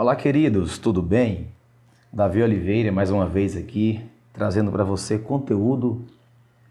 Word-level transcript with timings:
Olá, 0.00 0.14
queridos, 0.14 0.78
tudo 0.78 1.02
bem? 1.02 1.48
Davi 2.12 2.40
Oliveira, 2.40 2.92
mais 2.92 3.10
uma 3.10 3.26
vez 3.26 3.56
aqui, 3.56 4.00
trazendo 4.32 4.70
para 4.70 4.84
você 4.84 5.18
conteúdo 5.18 6.04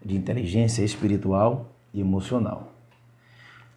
de 0.02 0.16
inteligência 0.16 0.82
espiritual 0.82 1.66
e 1.92 2.00
emocional. 2.00 2.72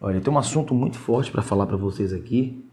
Olha, 0.00 0.22
tem 0.22 0.32
um 0.32 0.38
assunto 0.38 0.74
muito 0.74 0.96
forte 0.98 1.30
para 1.30 1.42
falar 1.42 1.66
para 1.66 1.76
vocês 1.76 2.14
aqui. 2.14 2.66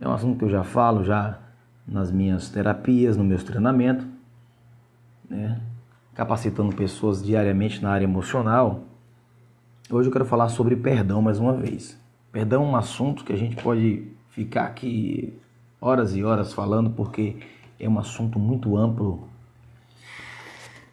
É 0.00 0.08
um 0.08 0.12
assunto 0.12 0.36
que 0.36 0.44
eu 0.44 0.50
já 0.50 0.64
falo 0.64 1.04
já 1.04 1.38
nas 1.86 2.10
minhas 2.10 2.48
terapias, 2.48 3.16
no 3.16 3.22
meus 3.22 3.44
treinamentos, 3.44 4.04
né? 5.30 5.60
capacitando 6.16 6.74
pessoas 6.74 7.22
diariamente 7.22 7.80
na 7.80 7.92
área 7.92 8.06
emocional. 8.06 8.82
Hoje 9.88 10.08
eu 10.08 10.12
quero 10.12 10.24
falar 10.24 10.48
sobre 10.48 10.74
perdão 10.74 11.22
mais 11.22 11.38
uma 11.38 11.52
vez. 11.52 11.96
Perdão 12.32 12.64
é 12.64 12.66
um 12.66 12.74
assunto 12.74 13.24
que 13.24 13.32
a 13.32 13.38
gente 13.38 13.54
pode 13.62 14.08
ficar 14.30 14.64
aqui 14.64 15.32
horas 15.84 16.16
e 16.16 16.24
horas 16.24 16.50
falando 16.50 16.88
porque 16.88 17.36
é 17.78 17.86
um 17.86 17.98
assunto 17.98 18.38
muito 18.38 18.74
amplo. 18.74 19.28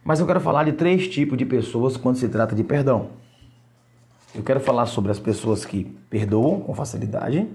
Mas 0.03 0.19
eu 0.19 0.27
quero 0.27 0.41
falar 0.41 0.65
de 0.65 0.73
três 0.73 1.07
tipos 1.07 1.37
de 1.37 1.45
pessoas 1.45 1.95
quando 1.95 2.17
se 2.17 2.27
trata 2.27 2.53
de 2.53 2.61
perdão. 2.61 3.11
Eu 4.35 4.43
quero 4.43 4.59
falar 4.59 4.87
sobre 4.87 5.09
as 5.09 5.19
pessoas 5.19 5.63
que 5.63 5.85
perdoam 6.09 6.59
com 6.59 6.75
facilidade. 6.75 7.47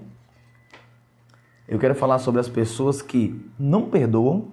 Eu 1.67 1.77
quero 1.77 1.93
falar 1.93 2.17
sobre 2.17 2.41
as 2.41 2.49
pessoas 2.49 3.03
que 3.03 3.39
não 3.59 3.87
perdoam 3.87 4.47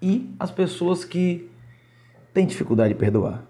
e 0.00 0.32
as 0.38 0.52
pessoas 0.52 1.04
que 1.04 1.50
têm 2.32 2.46
dificuldade 2.46 2.94
de 2.94 3.00
perdoar. 3.00 3.42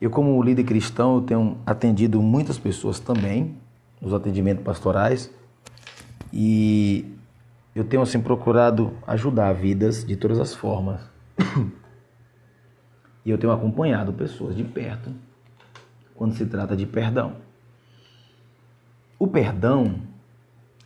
Eu, 0.00 0.10
como 0.10 0.40
líder 0.40 0.64
cristão, 0.64 1.16
eu 1.16 1.22
tenho 1.22 1.58
atendido 1.66 2.22
muitas 2.22 2.56
pessoas 2.56 3.00
também 3.00 3.56
nos 4.00 4.14
atendimentos 4.14 4.62
pastorais 4.62 5.28
e 6.32 7.14
eu 7.74 7.84
tenho 7.84 8.02
assim 8.02 8.20
procurado 8.20 8.96
ajudar 9.06 9.52
vidas 9.52 10.04
de 10.04 10.16
todas 10.16 10.38
as 10.38 10.54
formas. 10.54 11.00
e 13.24 13.30
eu 13.30 13.38
tenho 13.38 13.52
acompanhado 13.52 14.12
pessoas 14.12 14.56
de 14.56 14.64
perto 14.64 15.12
quando 16.14 16.34
se 16.34 16.46
trata 16.46 16.76
de 16.76 16.86
perdão. 16.86 17.36
O 19.18 19.26
perdão 19.26 20.00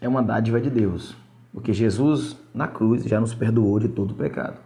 é 0.01 0.09
uma 0.09 0.23
dádiva 0.23 0.61
de 0.61 0.69
Deus, 0.69 1.17
porque 1.53 1.73
Jesus 1.73 2.37
na 2.55 2.69
cruz 2.69 3.05
já 3.05 3.21
nos 3.21 3.35
perdoou 3.35 3.79
de 3.79 3.89
todo 3.89 4.11
o 4.13 4.15
pecado. 4.15 4.61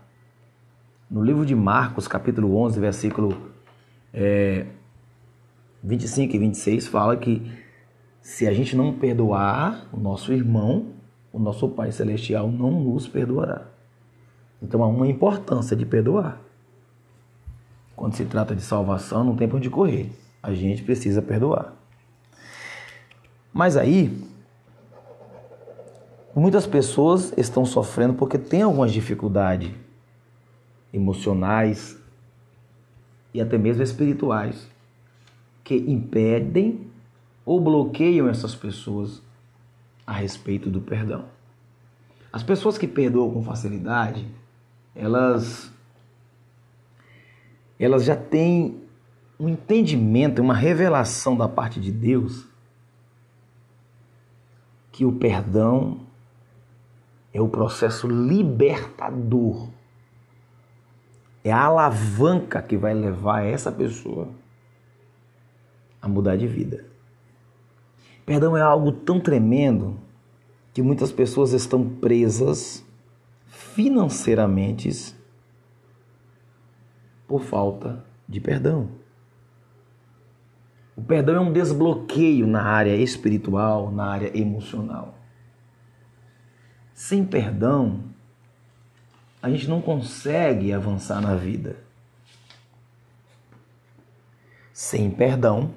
No 1.11 1.23
livro 1.23 1.45
de 1.45 1.55
Marcos, 1.55 2.07
capítulo 2.07 2.57
11, 2.57 2.79
versículo 2.81 3.51
é, 4.13 4.67
25 5.83 6.37
e 6.37 6.39
26, 6.39 6.87
fala 6.87 7.17
que 7.17 7.60
se 8.21 8.47
a 8.47 8.53
gente 8.53 8.77
não 8.77 8.93
perdoar 8.93 9.87
o 9.93 9.99
nosso 9.99 10.33
irmão, 10.33 10.87
o 11.33 11.39
nosso 11.39 11.69
Pai 11.69 11.91
Celestial 11.93 12.51
não 12.51 12.71
nos 12.71 13.09
perdoará. 13.09 13.67
Então 14.63 14.83
há 14.83 14.87
uma 14.87 15.07
importância 15.07 15.77
de 15.77 15.87
perdoar. 15.87 16.41
Quando 17.97 18.15
se 18.15 18.25
trata 18.25 18.55
de 18.55 18.63
salvação, 18.63 19.25
não 19.25 19.37
tem 19.37 19.49
para 19.49 19.57
onde 19.57 19.71
correr. 19.71 20.11
A 20.43 20.53
gente 20.53 20.83
precisa 20.83 21.21
perdoar. 21.21 21.75
Mas 23.53 23.77
aí, 23.77 24.27
muitas 26.35 26.67
pessoas 26.67 27.33
estão 27.37 27.65
sofrendo 27.65 28.15
porque 28.15 28.39
têm 28.39 28.63
algumas 28.63 28.93
dificuldades 28.93 29.71
emocionais 30.93 31.99
e 33.33 33.41
até 33.41 33.57
mesmo 33.59 33.83
espirituais 33.83 34.69
que 35.63 35.77
impedem 35.77 36.91
ou 37.51 37.59
bloqueiam 37.59 38.29
essas 38.29 38.55
pessoas 38.55 39.21
a 40.07 40.13
respeito 40.13 40.71
do 40.71 40.81
perdão. 40.81 41.25
As 42.33 42.45
pessoas 42.45 42.79
que 42.79 42.87
perdoam 42.87 43.29
com 43.33 43.43
facilidade, 43.43 44.25
elas 44.95 45.69
elas 47.77 48.05
já 48.05 48.15
têm 48.15 48.81
um 49.37 49.49
entendimento, 49.49 50.41
uma 50.41 50.55
revelação 50.55 51.37
da 51.37 51.49
parte 51.49 51.81
de 51.81 51.91
Deus 51.91 52.47
que 54.93 55.05
o 55.05 55.11
perdão 55.11 56.03
é 57.35 57.41
o 57.41 57.49
processo 57.49 58.07
libertador. 58.07 59.69
É 61.43 61.51
a 61.51 61.65
alavanca 61.65 62.63
que 62.63 62.77
vai 62.77 62.95
levar 62.95 63.45
essa 63.45 63.73
pessoa 63.73 64.29
a 66.01 66.07
mudar 66.07 66.37
de 66.37 66.47
vida. 66.47 66.89
Perdão 68.25 68.57
é 68.57 68.63
algo 68.63 68.93
tão 68.93 69.19
tremendo 69.19 69.99
que 70.73 70.83
muitas 70.83 71.11
pessoas 71.11 71.53
estão 71.53 71.89
presas 71.89 72.85
financeiramente 73.47 75.15
por 77.27 77.43
falta 77.43 78.05
de 78.29 78.41
perdão. 78.41 78.89
O 80.97 81.03
perdão 81.03 81.37
é 81.37 81.41
um 81.41 81.53
desbloqueio 81.53 82.47
na 82.47 82.63
área 82.63 82.95
espiritual, 82.95 83.91
na 83.91 84.05
área 84.05 84.37
emocional. 84.39 85.15
Sem 86.93 87.25
perdão, 87.25 88.05
a 89.43 89.49
gente 89.49 89.69
não 89.69 89.81
consegue 89.81 90.73
avançar 90.73 91.21
na 91.21 91.35
vida. 91.35 91.77
Sem 94.73 95.11
perdão, 95.11 95.75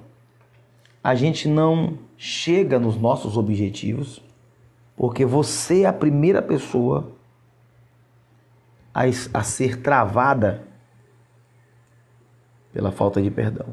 a 1.02 1.14
gente 1.14 1.48
não 1.48 1.98
chega 2.16 2.78
nos 2.78 2.96
nossos 2.96 3.36
objetivos, 3.36 4.22
porque 4.96 5.24
você 5.24 5.82
é 5.82 5.86
a 5.86 5.92
primeira 5.92 6.40
pessoa 6.40 7.12
a, 8.92 9.02
a 9.32 9.42
ser 9.42 9.82
travada 9.82 10.66
pela 12.72 12.92
falta 12.92 13.20
de 13.20 13.30
perdão. 13.30 13.66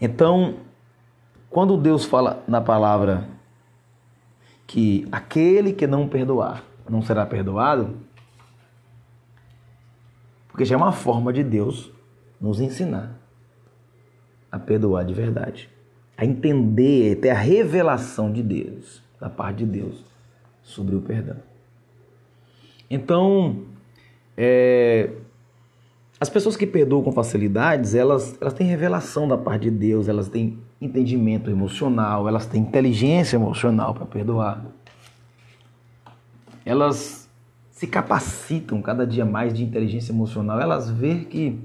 Então, 0.00 0.56
quando 1.48 1.76
Deus 1.76 2.04
fala 2.04 2.42
na 2.48 2.60
palavra 2.60 3.28
que 4.66 5.06
aquele 5.12 5.72
que 5.72 5.86
não 5.86 6.08
perdoar 6.08 6.64
não 6.88 7.00
será 7.00 7.24
perdoado, 7.24 7.96
porque 10.48 10.64
já 10.64 10.74
é 10.74 10.76
uma 10.76 10.92
forma 10.92 11.32
de 11.32 11.42
Deus 11.42 11.90
nos 12.40 12.60
ensinar 12.60 13.18
a 14.50 14.58
perdoar 14.58 15.04
de 15.04 15.14
verdade, 15.14 15.70
entender, 16.24 17.16
ter 17.16 17.30
a 17.30 17.38
revelação 17.38 18.32
de 18.32 18.42
Deus, 18.42 19.02
da 19.20 19.28
parte 19.28 19.58
de 19.58 19.66
Deus, 19.66 20.04
sobre 20.62 20.94
o 20.94 21.00
perdão. 21.00 21.36
Então, 22.90 23.62
é, 24.36 25.10
as 26.20 26.30
pessoas 26.30 26.56
que 26.56 26.66
perdoam 26.66 27.02
com 27.02 27.12
facilidades, 27.12 27.94
elas, 27.94 28.36
elas 28.40 28.54
têm 28.54 28.66
revelação 28.66 29.26
da 29.26 29.36
parte 29.36 29.64
de 29.64 29.70
Deus, 29.70 30.08
elas 30.08 30.28
têm 30.28 30.58
entendimento 30.80 31.50
emocional, 31.50 32.28
elas 32.28 32.46
têm 32.46 32.62
inteligência 32.62 33.36
emocional 33.36 33.94
para 33.94 34.06
perdoar. 34.06 34.64
Elas 36.64 37.28
se 37.70 37.86
capacitam 37.86 38.80
cada 38.80 39.06
dia 39.06 39.24
mais 39.24 39.52
de 39.52 39.64
inteligência 39.64 40.12
emocional, 40.12 40.60
elas 40.60 40.88
veem 40.88 41.24
que 41.24 41.58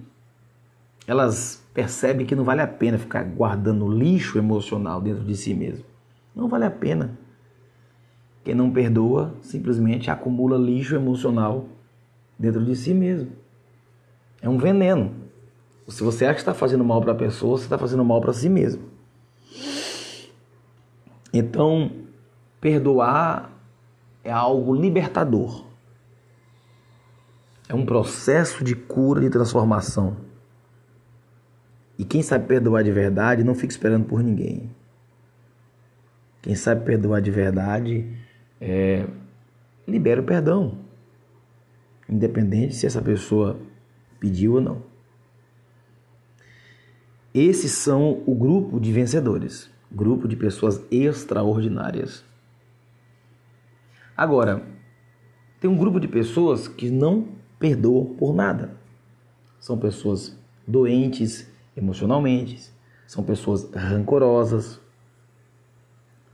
elas 1.08 1.64
percebem 1.80 2.26
que 2.26 2.36
não 2.36 2.44
vale 2.44 2.60
a 2.60 2.68
pena 2.68 2.98
ficar 2.98 3.24
guardando 3.24 3.88
lixo 3.88 4.38
emocional 4.38 5.00
dentro 5.00 5.24
de 5.24 5.34
si 5.34 5.54
mesmo. 5.54 5.86
Não 6.36 6.50
vale 6.50 6.66
a 6.66 6.70
pena. 6.70 7.18
Quem 8.44 8.54
não 8.54 8.70
perdoa 8.70 9.34
simplesmente 9.42 10.12
acumula 10.12 10.58
lixo 10.58 10.94
emocional 10.94 11.70
dentro 12.38 12.66
de 12.66 12.76
si 12.76 12.94
mesmo. 12.94 13.32
É 14.42 14.50
um 14.50 14.58
veneno. 14.58 15.14
Se 15.88 16.04
você 16.04 16.26
acha 16.26 16.34
que 16.34 16.42
está 16.42 16.54
fazendo 16.54 16.84
mal 16.84 17.00
para 17.00 17.14
a 17.14 17.16
pessoa, 17.16 17.58
você 17.58 17.64
está 17.64 17.78
fazendo 17.78 18.04
mal 18.04 18.20
para 18.20 18.34
si 18.34 18.50
mesmo. 18.50 18.84
Então, 21.34 21.92
perdoar 22.60 23.54
é 24.22 24.32
algo 24.34 24.76
libertador. 24.76 25.64
É 27.70 27.74
um 27.74 27.86
processo 27.86 28.66
de 28.66 28.76
cura, 28.76 29.22
de 29.22 29.30
transformação. 29.30 30.28
E 32.00 32.06
quem 32.06 32.22
sabe 32.22 32.48
perdoar 32.48 32.82
de 32.82 32.94
verdade 32.94 33.44
não 33.44 33.54
fica 33.54 33.74
esperando 33.74 34.06
por 34.06 34.24
ninguém. 34.24 34.72
Quem 36.42 36.56
sabe 36.56 36.86
perdoar 36.86 37.22
de 37.22 37.30
verdade 37.30 38.10
é, 38.62 39.06
libera 39.86 40.22
o 40.22 40.24
perdão, 40.24 40.80
independente 42.08 42.74
se 42.74 42.86
essa 42.86 43.02
pessoa 43.02 43.60
pediu 44.18 44.54
ou 44.54 44.62
não. 44.62 44.82
Esses 47.34 47.74
são 47.74 48.24
o 48.26 48.34
grupo 48.34 48.80
de 48.80 48.94
vencedores, 48.94 49.70
grupo 49.92 50.26
de 50.26 50.38
pessoas 50.38 50.82
extraordinárias. 50.90 52.24
Agora, 54.16 54.66
tem 55.60 55.70
um 55.70 55.78
grupo 55.78 56.00
de 56.00 56.08
pessoas 56.08 56.66
que 56.66 56.90
não 56.90 57.28
perdoam 57.60 58.06
por 58.16 58.34
nada. 58.34 58.78
São 59.60 59.78
pessoas 59.78 60.38
doentes, 60.66 61.50
emocionalmente, 61.80 62.72
são 63.08 63.24
pessoas 63.24 63.72
rancorosas, 63.74 64.80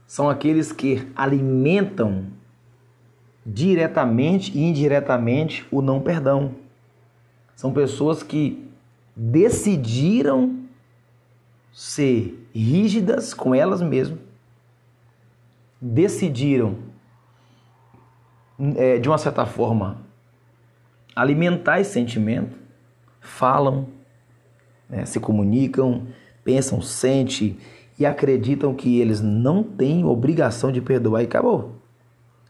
são 0.06 0.28
aqueles 0.28 0.72
que 0.72 1.10
alimentam 1.16 2.26
diretamente 3.44 4.56
e 4.56 4.62
indiretamente 4.62 5.66
o 5.70 5.80
não 5.80 6.00
perdão. 6.00 6.54
São 7.54 7.72
pessoas 7.72 8.22
que 8.22 8.68
decidiram 9.14 10.64
ser 11.72 12.48
rígidas 12.54 13.32
com 13.32 13.54
elas 13.54 13.80
mesmas, 13.80 14.18
decidiram, 15.80 16.76
é, 18.76 18.98
de 18.98 19.08
uma 19.08 19.18
certa 19.18 19.46
forma, 19.46 20.02
alimentar 21.14 21.80
esse 21.80 21.92
sentimento, 21.92 22.56
falam, 23.20 23.88
né, 24.88 25.04
se 25.04 25.20
comunicam, 25.20 26.06
pensam, 26.44 26.80
sentem 26.80 27.58
e 27.98 28.04
acreditam 28.04 28.74
que 28.74 29.00
eles 29.00 29.20
não 29.20 29.62
têm 29.62 30.04
obrigação 30.04 30.70
de 30.70 30.80
perdoar 30.80 31.22
e 31.22 31.26
acabou. 31.26 31.76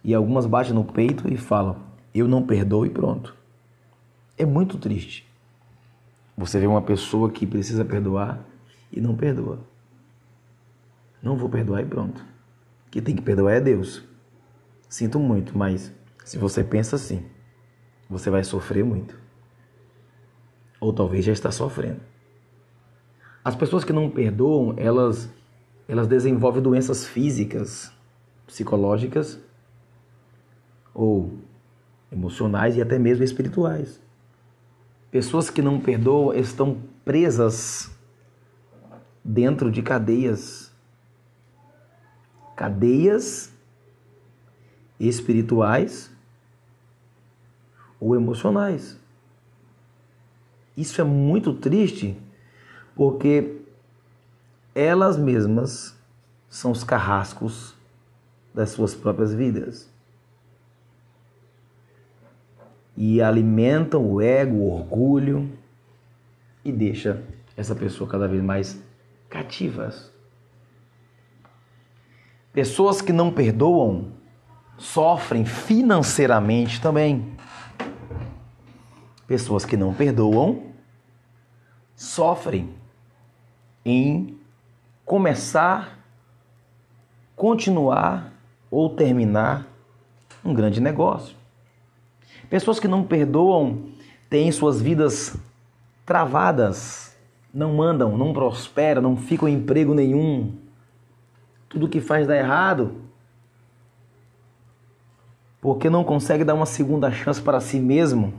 E 0.02 0.14
algumas 0.14 0.46
batem 0.46 0.72
no 0.72 0.84
peito 0.84 1.32
e 1.32 1.36
falam: 1.36 1.76
Eu 2.14 2.28
não 2.28 2.42
perdoo 2.42 2.86
e 2.86 2.90
pronto. 2.90 3.34
É 4.38 4.44
muito 4.44 4.78
triste. 4.78 5.26
Você 6.36 6.58
vê 6.58 6.66
uma 6.66 6.82
pessoa 6.82 7.30
que 7.30 7.46
precisa 7.46 7.84
perdoar 7.84 8.44
e 8.92 9.00
não 9.00 9.16
perdoa. 9.16 9.58
Não 11.22 11.36
vou 11.36 11.48
perdoar 11.48 11.82
e 11.82 11.86
pronto. 11.86 12.24
Quem 12.90 13.02
tem 13.02 13.16
que 13.16 13.22
perdoar 13.22 13.54
é 13.54 13.60
Deus. 13.60 14.04
Sinto 14.88 15.18
muito, 15.18 15.56
mas 15.56 15.92
se 16.24 16.38
você 16.38 16.62
pensa 16.62 16.96
assim, 16.96 17.24
você 18.08 18.30
vai 18.30 18.44
sofrer 18.44 18.84
muito. 18.84 19.18
Ou 20.78 20.92
talvez 20.92 21.24
já 21.24 21.32
está 21.32 21.50
sofrendo. 21.50 22.00
As 23.46 23.54
pessoas 23.54 23.84
que 23.84 23.92
não 23.92 24.10
perdoam, 24.10 24.74
elas 24.76 25.30
elas 25.86 26.08
desenvolvem 26.08 26.60
doenças 26.60 27.06
físicas, 27.06 27.92
psicológicas 28.44 29.38
ou 30.92 31.32
emocionais 32.10 32.76
e 32.76 32.82
até 32.82 32.98
mesmo 32.98 33.22
espirituais. 33.22 34.02
Pessoas 35.12 35.48
que 35.48 35.62
não 35.62 35.78
perdoam 35.78 36.34
estão 36.34 36.82
presas 37.04 37.88
dentro 39.24 39.70
de 39.70 39.80
cadeias. 39.80 40.72
Cadeias 42.56 43.52
espirituais 44.98 46.10
ou 48.00 48.16
emocionais. 48.16 48.98
Isso 50.76 51.00
é 51.00 51.04
muito 51.04 51.54
triste 51.54 52.25
porque 52.96 53.60
elas 54.74 55.18
mesmas 55.18 55.94
são 56.48 56.70
os 56.70 56.82
carrascos 56.82 57.76
das 58.54 58.70
suas 58.70 58.94
próprias 58.94 59.34
vidas. 59.34 59.88
E 62.96 63.20
alimentam 63.20 64.10
o 64.10 64.22
ego, 64.22 64.56
o 64.56 64.72
orgulho 64.72 65.52
e 66.64 66.72
deixa 66.72 67.22
essa 67.54 67.74
pessoa 67.74 68.08
cada 68.08 68.26
vez 68.26 68.42
mais 68.42 68.82
cativas. 69.28 70.10
Pessoas 72.50 73.02
que 73.02 73.12
não 73.12 73.30
perdoam 73.30 74.12
sofrem 74.78 75.44
financeiramente 75.44 76.80
também. 76.80 77.36
Pessoas 79.26 79.66
que 79.66 79.76
não 79.76 79.92
perdoam 79.92 80.72
sofrem 81.94 82.74
em 83.86 84.36
começar, 85.04 85.96
continuar 87.36 88.32
ou 88.68 88.90
terminar 88.90 89.64
um 90.44 90.52
grande 90.52 90.80
negócio. 90.80 91.36
Pessoas 92.50 92.80
que 92.80 92.88
não 92.88 93.04
perdoam 93.04 93.84
têm 94.28 94.50
suas 94.50 94.82
vidas 94.82 95.36
travadas 96.04 97.16
não 97.54 97.74
mandam, 97.74 98.18
não 98.18 98.32
prosperam, 98.32 99.00
não 99.00 99.16
ficam 99.16 99.48
em 99.48 99.54
emprego 99.54 99.94
nenhum. 99.94 100.52
Tudo 101.68 101.88
que 101.88 102.00
faz 102.00 102.26
dá 102.26 102.36
errado. 102.36 102.92
Porque 105.60 105.88
não 105.88 106.02
consegue 106.02 106.42
dar 106.42 106.54
uma 106.54 106.66
segunda 106.66 107.10
chance 107.12 107.40
para 107.40 107.60
si 107.60 107.78
mesmo, 107.78 108.34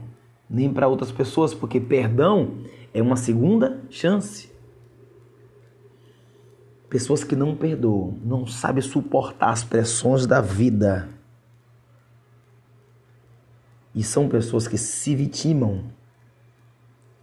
nem 0.48 0.70
para 0.70 0.88
outras 0.88 1.10
pessoas, 1.10 1.54
porque 1.54 1.80
perdão 1.80 2.50
é 2.92 3.00
uma 3.00 3.16
segunda 3.16 3.82
chance. 3.88 4.57
Pessoas 6.88 7.22
que 7.22 7.36
não 7.36 7.54
perdoam, 7.54 8.16
não 8.24 8.46
sabem 8.46 8.82
suportar 8.82 9.50
as 9.50 9.62
pressões 9.62 10.26
da 10.26 10.40
vida. 10.40 11.08
E 13.94 14.02
são 14.02 14.28
pessoas 14.28 14.66
que 14.66 14.78
se 14.78 15.14
vitimam 15.14 15.84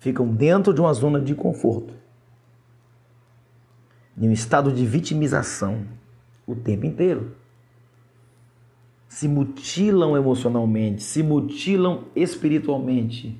ficam 0.05 0.27
dentro 0.27 0.71
de 0.71 0.79
uma 0.79 0.93
zona 0.93 1.19
de 1.19 1.33
conforto, 1.33 1.91
em 4.15 4.29
um 4.29 4.31
estado 4.31 4.71
de 4.71 4.85
vitimização 4.85 5.83
o 6.45 6.55
tempo 6.55 6.85
inteiro. 6.85 7.35
Se 9.09 9.27
mutilam 9.27 10.15
emocionalmente, 10.15 11.01
se 11.01 11.23
mutilam 11.23 12.03
espiritualmente. 12.15 13.35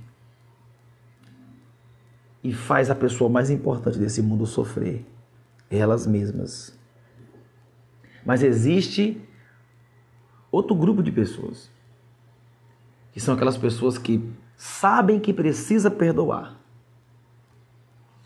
E 2.43 2.51
faz 2.51 2.89
a 2.89 2.95
pessoa 2.95 3.29
mais 3.29 3.51
importante 3.51 3.99
desse 3.99 4.23
mundo 4.23 4.47
sofrer, 4.47 5.05
elas 5.69 6.05
mesmas. 6.05 6.77
Mas 8.25 8.41
existe 8.41 9.21
outro 10.51 10.75
grupo 10.75 11.03
de 11.03 11.11
pessoas, 11.11 11.69
que 13.11 13.19
são 13.19 13.35
aquelas 13.35 13.57
pessoas 13.57 13.97
que 13.97 14.33
sabem 14.55 15.19
que 15.19 15.33
precisa 15.33 15.91
perdoar, 15.91 16.59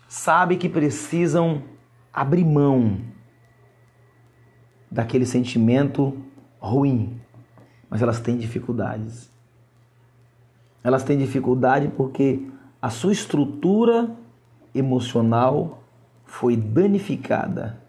sabem 0.08 0.58
que 0.58 0.68
precisam 0.68 1.62
abrir 2.12 2.44
mão 2.44 3.00
daquele 4.90 5.26
sentimento 5.26 6.16
ruim, 6.58 7.20
mas 7.88 8.02
elas 8.02 8.20
têm 8.20 8.36
dificuldades. 8.36 9.30
Elas 10.82 11.04
têm 11.04 11.18
dificuldade 11.18 11.88
porque 11.88 12.50
a 12.80 12.88
sua 12.88 13.12
estrutura 13.12 14.16
emocional 14.74 15.79
foi 16.30 16.56
danificada 16.56 17.80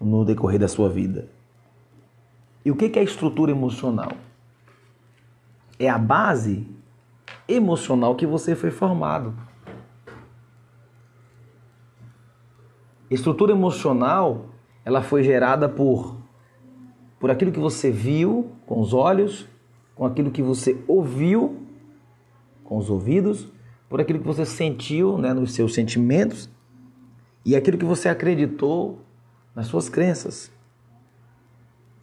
no 0.00 0.24
decorrer 0.24 0.58
da 0.58 0.68
sua 0.68 0.88
vida. 0.88 1.28
E 2.64 2.70
o 2.70 2.76
que 2.76 2.96
é 2.96 3.00
a 3.00 3.04
estrutura 3.04 3.50
emocional? 3.50 4.12
é 5.78 5.88
a 5.88 5.98
base 5.98 6.66
emocional 7.48 8.14
que 8.14 8.26
você 8.26 8.54
foi 8.54 8.70
formado. 8.70 9.34
Estrutura 13.10 13.52
emocional, 13.52 14.46
ela 14.84 15.02
foi 15.02 15.22
gerada 15.22 15.68
por 15.68 16.20
por 17.18 17.30
aquilo 17.30 17.52
que 17.52 17.60
você 17.60 17.88
viu 17.88 18.50
com 18.66 18.80
os 18.80 18.92
olhos, 18.92 19.46
com 19.94 20.04
aquilo 20.04 20.32
que 20.32 20.42
você 20.42 20.82
ouviu 20.88 21.56
com 22.64 22.76
os 22.78 22.90
ouvidos, 22.90 23.48
por 23.92 24.00
aquilo 24.00 24.20
que 24.20 24.26
você 24.26 24.46
sentiu, 24.46 25.18
né, 25.18 25.34
nos 25.34 25.52
seus 25.52 25.74
sentimentos 25.74 26.48
e 27.44 27.54
aquilo 27.54 27.76
que 27.76 27.84
você 27.84 28.08
acreditou 28.08 29.04
nas 29.54 29.66
suas 29.66 29.90
crenças. 29.90 30.50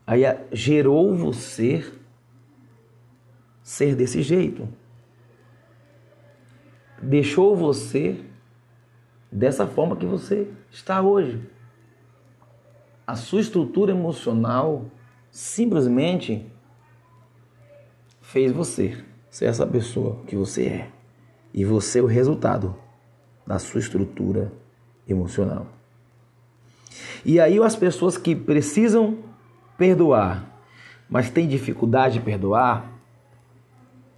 Aí 0.05 0.21
gerou 0.51 1.15
você 1.15 1.91
ser 3.63 3.95
desse 3.95 4.21
jeito. 4.21 4.69
Deixou 7.01 7.55
você 7.55 8.23
dessa 9.31 9.65
forma 9.65 9.95
que 9.95 10.05
você 10.05 10.47
está 10.69 11.01
hoje. 11.01 11.41
A 13.07 13.15
sua 13.15 13.41
estrutura 13.41 13.93
emocional 13.93 14.85
simplesmente 15.31 16.45
fez 18.21 18.51
você 18.51 19.03
ser 19.27 19.45
essa 19.45 19.65
pessoa 19.65 20.23
que 20.27 20.35
você 20.35 20.67
é. 20.67 20.98
E 21.53 21.65
você 21.65 21.99
é 21.99 22.01
o 22.01 22.05
resultado 22.05 22.75
da 23.45 23.57
sua 23.57 23.79
estrutura 23.79 24.51
emocional. 25.07 25.67
E 27.25 27.39
aí 27.39 27.59
as 27.59 27.75
pessoas 27.75 28.17
que 28.17 28.35
precisam 28.35 29.17
perdoar, 29.77 30.45
mas 31.09 31.29
têm 31.29 31.47
dificuldade 31.47 32.15
de 32.15 32.21
perdoar, 32.21 32.91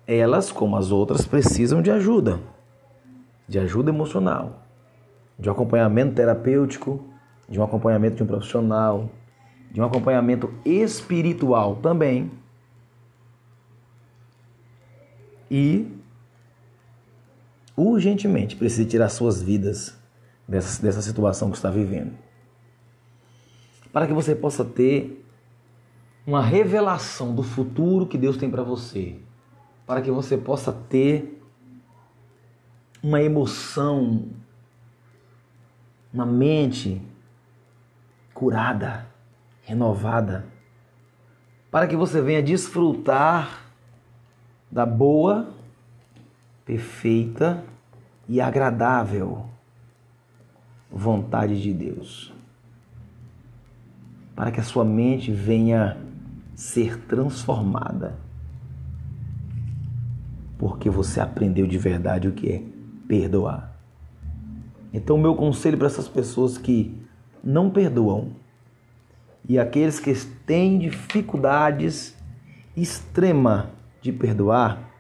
elas, 0.06 0.52
como 0.52 0.76
as 0.76 0.92
outras, 0.92 1.26
precisam 1.26 1.82
de 1.82 1.90
ajuda, 1.90 2.40
de 3.48 3.60
ajuda 3.60 3.90
emocional, 3.90 4.66
de 5.40 5.50
um 5.50 5.54
acompanhamento 5.54 6.16
terapêutico, 6.16 7.06
de 7.48 7.60
um 7.60 7.64
acompanhamento 7.64 8.18
de 8.18 8.24
um 8.24 8.28
profissional, 8.28 9.10
de 9.72 9.80
um 9.80 9.86
acompanhamento 9.86 10.54
espiritual 10.66 11.78
também. 11.78 12.32
E 15.50 16.01
urgentemente 17.76 18.56
precisa 18.56 18.88
tirar 18.88 19.10
suas 19.10 19.42
vidas 19.42 19.98
dessa, 20.48 20.82
dessa 20.82 21.02
situação 21.02 21.50
que 21.50 21.58
está 21.58 21.70
vivendo. 21.70 22.14
para 23.92 24.08
que 24.08 24.14
você 24.14 24.34
possa 24.34 24.64
ter 24.64 25.26
uma 26.26 26.42
revelação 26.42 27.34
do 27.36 27.44
futuro 27.44 28.06
que 28.06 28.18
Deus 28.18 28.38
tem 28.38 28.50
para 28.50 28.64
você, 28.64 29.18
para 29.86 30.02
que 30.02 30.12
você 30.12 30.38
possa 30.38 30.72
ter 30.72 31.42
uma 33.04 33.22
emoção, 33.22 34.30
uma 36.14 36.26
mente 36.26 37.02
curada, 38.34 39.08
renovada, 39.64 40.46
para 41.70 41.88
que 41.88 41.96
você 41.96 42.22
venha 42.22 42.44
desfrutar 42.44 43.66
da 44.70 44.86
boa, 44.86 45.54
perfeita 46.66 47.64
e 48.28 48.40
agradável 48.40 49.46
vontade 50.92 51.62
de 51.62 51.74
Deus. 51.74 52.34
Para 54.36 54.52
que 54.52 54.60
a 54.60 54.64
sua 54.64 54.84
mente 54.84 55.32
venha 55.32 55.98
ser 56.56 56.98
transformada. 57.06 58.16
Porque 60.58 60.90
você 60.90 61.20
aprendeu 61.20 61.66
de 61.66 61.78
verdade 61.78 62.28
o 62.28 62.34
que 62.34 62.50
é 62.50 62.64
perdoar. 63.08 63.72
Então, 64.94 65.18
meu 65.18 65.36
conselho 65.36 65.78
para 65.78 65.88
essas 65.88 66.08
pessoas 66.08 66.58
que 66.58 67.02
não 67.44 67.70
perdoam 67.70 68.32
e 69.48 69.58
aqueles 69.58 70.00
que 70.00 70.14
têm 70.46 70.78
dificuldades 70.78 72.16
extrema 72.76 73.72
de 74.02 74.12
perdoar 74.12 74.91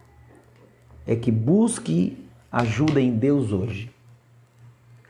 é 1.05 1.15
que 1.15 1.31
busque 1.31 2.17
ajuda 2.51 2.99
em 3.01 3.15
Deus 3.15 3.51
hoje. 3.51 3.91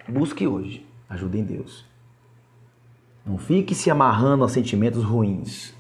Busque 0.08 0.48
hoje 0.48 0.86
ajuda 1.10 1.38
em 1.38 1.44
Deus. 1.44 1.86
Não 3.26 3.38
fique 3.38 3.76
se 3.76 3.92
amarrando 3.92 4.44
a 4.44 4.50
sentimentos 4.50 5.04
ruins. 5.04 5.74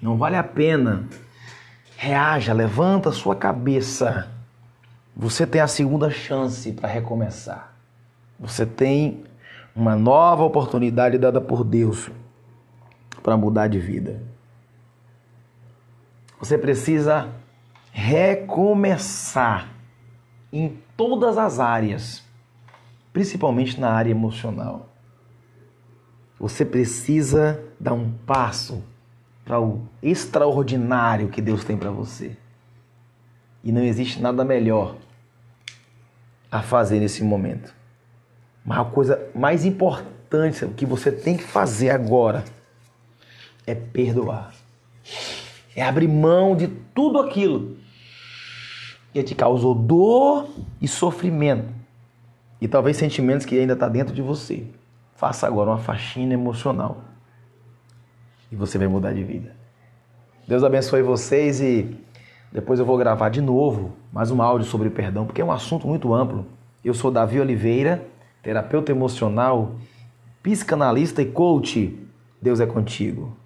Não 0.00 0.16
vale 0.16 0.36
a 0.36 0.42
pena. 0.42 1.08
Reaja, 1.96 2.52
levanta 2.52 3.08
a 3.08 3.12
sua 3.12 3.36
cabeça. 3.36 4.28
Você 5.16 5.46
tem 5.46 5.60
a 5.60 5.68
segunda 5.68 6.10
chance 6.10 6.72
para 6.72 6.88
recomeçar. 6.88 7.74
Você 8.38 8.66
tem 8.66 9.24
uma 9.74 9.94
nova 9.96 10.42
oportunidade 10.42 11.16
dada 11.16 11.40
por 11.40 11.64
Deus 11.64 12.10
para 13.22 13.36
mudar 13.36 13.68
de 13.68 13.78
vida. 13.78 14.20
Você 16.38 16.58
precisa 16.58 17.28
recomeçar 17.92 19.68
em 20.50 20.78
todas 20.96 21.36
as 21.36 21.60
áreas, 21.60 22.24
principalmente 23.12 23.78
na 23.78 23.92
área 23.92 24.10
emocional. 24.10 24.88
Você 26.40 26.64
precisa 26.64 27.62
dar 27.78 27.92
um 27.92 28.10
passo 28.10 28.82
para 29.44 29.60
o 29.60 29.82
extraordinário 30.02 31.28
que 31.28 31.42
Deus 31.42 31.64
tem 31.64 31.76
para 31.76 31.90
você. 31.90 32.36
E 33.62 33.70
não 33.70 33.82
existe 33.82 34.20
nada 34.20 34.44
melhor 34.44 34.96
a 36.50 36.62
fazer 36.62 36.98
nesse 36.98 37.22
momento. 37.22 37.72
Mas 38.64 38.78
a 38.78 38.84
coisa 38.84 39.30
mais 39.34 39.64
importante 39.64 40.66
que 40.76 40.86
você 40.86 41.12
tem 41.12 41.36
que 41.36 41.44
fazer 41.44 41.90
agora 41.90 42.44
é 43.66 43.74
perdoar. 43.74 44.54
É 45.76 45.82
abrir 45.82 46.08
mão 46.08 46.56
de 46.56 46.68
tudo 46.68 47.18
aquilo 47.18 47.81
que 49.12 49.22
te 49.22 49.34
causou 49.34 49.74
dor 49.74 50.48
e 50.80 50.88
sofrimento. 50.88 51.68
E 52.60 52.68
talvez 52.68 52.96
sentimentos 52.96 53.44
que 53.44 53.58
ainda 53.58 53.74
está 53.74 53.88
dentro 53.88 54.14
de 54.14 54.22
você. 54.22 54.64
Faça 55.14 55.46
agora 55.46 55.70
uma 55.70 55.78
faxina 55.78 56.32
emocional. 56.32 57.02
E 58.50 58.56
você 58.56 58.78
vai 58.78 58.88
mudar 58.88 59.12
de 59.12 59.22
vida. 59.22 59.54
Deus 60.46 60.64
abençoe 60.64 61.02
vocês 61.02 61.60
e 61.60 61.96
depois 62.52 62.78
eu 62.78 62.86
vou 62.86 62.98
gravar 62.98 63.28
de 63.28 63.40
novo 63.40 63.92
mais 64.12 64.30
um 64.30 64.42
áudio 64.42 64.66
sobre 64.66 64.90
perdão, 64.90 65.24
porque 65.24 65.40
é 65.40 65.44
um 65.44 65.52
assunto 65.52 65.86
muito 65.86 66.12
amplo. 66.12 66.46
Eu 66.84 66.92
sou 66.92 67.10
Davi 67.10 67.40
Oliveira, 67.40 68.04
terapeuta 68.42 68.92
emocional, 68.92 69.76
psicanalista 70.42 71.22
e 71.22 71.26
coach. 71.26 71.98
Deus 72.40 72.60
é 72.60 72.66
contigo. 72.66 73.36